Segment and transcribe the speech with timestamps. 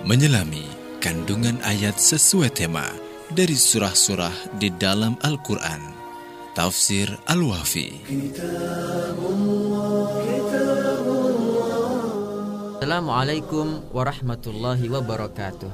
[0.00, 0.64] menyelami
[1.04, 2.88] kandungan ayat sesuai tema
[3.36, 5.92] dari surah-surah di dalam Al-Quran.
[6.56, 8.00] Tafsir Al-Wafi.
[12.80, 15.72] Assalamualaikum warahmatullahi wabarakatuh.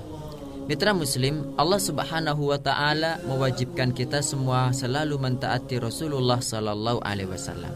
[0.66, 7.70] Mitra Muslim, Allah Subhanahu wa taala mewajibkan kita semua selalu mentaati Rasulullah sallallahu alaihi wasallam.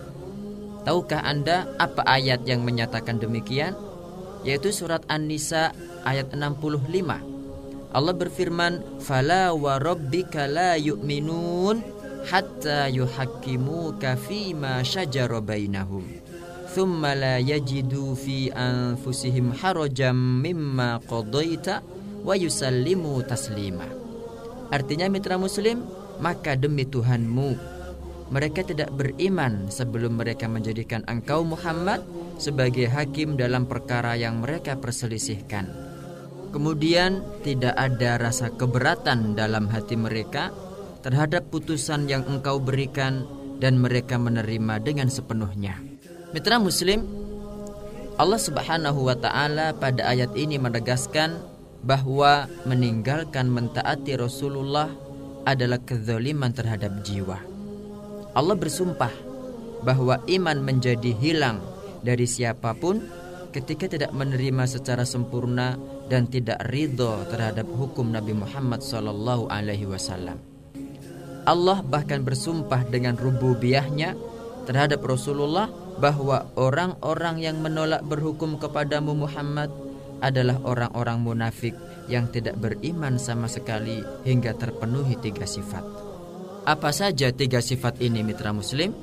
[0.82, 3.78] Tahukah Anda apa ayat yang menyatakan demikian?
[4.46, 5.72] Yaitu surat An-Nisa
[6.06, 7.20] ayat 65.
[7.90, 11.82] Allah berfirman, "Fala wa rabbika la yu'minun
[12.30, 16.06] hatta yuhakkimuka fima shajara bainahum."
[16.70, 21.82] Thumma la yajidu fi anfusihim harajam mimma qadaita
[22.22, 23.90] wa yusallimu taslima.
[24.70, 25.82] Artinya mitra muslim,
[26.22, 27.79] maka demi Tuhanmu
[28.30, 32.06] mereka tidak beriman sebelum mereka menjadikan engkau Muhammad
[32.38, 35.66] sebagai hakim dalam perkara yang mereka perselisihkan.
[36.54, 40.54] Kemudian tidak ada rasa keberatan dalam hati mereka
[41.02, 43.26] terhadap putusan yang engkau berikan
[43.58, 45.78] dan mereka menerima dengan sepenuhnya.
[46.30, 47.02] Mitra Muslim,
[48.14, 51.42] Allah Subhanahu wa taala pada ayat ini menegaskan
[51.82, 54.92] bahwa meninggalkan mentaati Rasulullah
[55.42, 57.49] adalah kezaliman terhadap jiwa.
[58.30, 59.10] Allah bersumpah
[59.82, 61.58] bahwa iman menjadi hilang
[62.04, 63.02] dari siapa pun
[63.50, 65.74] ketika tidak menerima secara sempurna
[66.06, 69.50] dan tidak ridho terhadap hukum Nabi Muhammad SAW.
[69.50, 70.38] Alaihi Wasallam.
[71.48, 74.14] Allah bahkan bersumpah dengan rububiyahnya
[74.68, 75.66] terhadap Rasulullah
[75.98, 79.72] bahwa orang-orang yang menolak berhukum kepadamu Muhammad
[80.20, 81.74] adalah orang-orang munafik
[82.06, 86.09] yang tidak beriman sama sekali hingga terpenuhi tiga sifat.
[86.70, 88.94] Apa saja tiga sifat ini mitra muslim?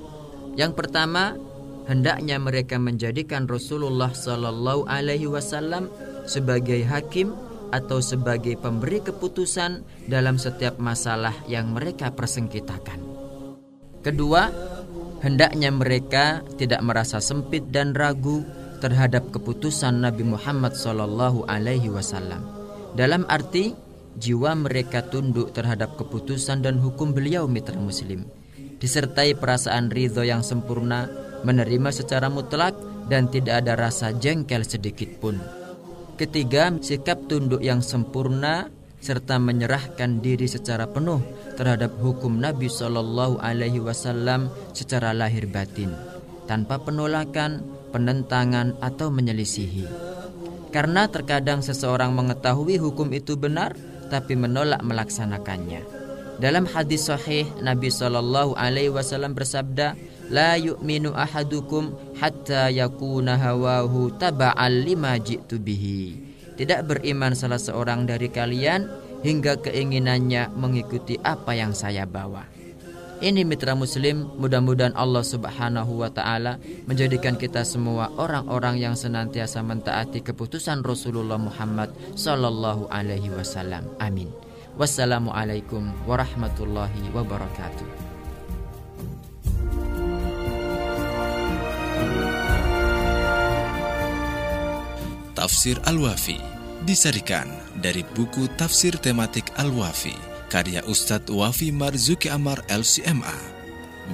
[0.55, 1.35] Yang pertama,
[1.83, 5.91] hendaknya mereka menjadikan Rasulullah Shallallahu alaihi wasallam
[6.23, 7.35] sebagai hakim
[7.75, 13.03] atau sebagai pemberi keputusan dalam setiap masalah yang mereka persengkitakan.
[13.99, 14.47] Kedua,
[15.19, 18.47] hendaknya mereka tidak merasa sempit dan ragu
[18.79, 22.47] terhadap keputusan Nabi Muhammad Shallallahu alaihi wasallam.
[22.95, 23.75] Dalam arti
[24.17, 28.25] jiwa mereka tunduk terhadap keputusan dan hukum beliau mitra muslim
[28.77, 31.09] disertai perasaan ridho yang sempurna
[31.45, 32.73] menerima secara mutlak
[33.07, 35.37] dan tidak ada rasa jengkel sedikit pun
[36.17, 41.21] ketiga sikap tunduk yang sempurna serta menyerahkan diri secara penuh
[41.53, 45.93] terhadap hukum Nabi Shallallahu Alaihi Wasallam secara lahir batin
[46.47, 47.61] tanpa penolakan,
[47.91, 49.85] penentangan atau menyelisihi.
[50.71, 53.75] Karena terkadang seseorang mengetahui hukum itu benar,
[54.07, 55.83] tapi menolak melaksanakannya.
[56.37, 59.97] Dalam hadis sahih Nabi Shallallahu alaihi wasallam bersabda,
[60.29, 68.29] "La yu'minu ahadukum hatta yakuna hawahu taba'al lima ji'tu bihi." Tidak beriman salah seorang dari
[68.29, 68.85] kalian
[69.25, 72.45] hingga keinginannya mengikuti apa yang saya bawa.
[73.17, 80.21] Ini mitra muslim, mudah-mudahan Allah Subhanahu wa taala menjadikan kita semua orang-orang yang senantiasa mentaati
[80.21, 83.89] keputusan Rasulullah Muhammad sallallahu alaihi wasallam.
[83.97, 84.29] Amin.
[84.77, 87.89] Wassalamualaikum warahmatullahi wabarakatuh.
[95.33, 96.37] Tafsir Al-Wafi
[96.85, 97.49] disarikan
[97.81, 103.35] dari buku tafsir tematik Al-Wafi karya Ustadz Wafi Marzuki Amar LCMA.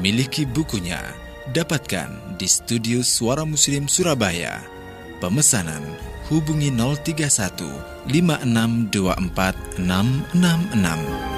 [0.02, 1.02] Miliki bukunya,
[1.54, 4.62] dapatkan di studio Suara Muslim Surabaya.
[5.22, 5.82] Pemesanan
[6.28, 11.33] hubungi 031 5624 666.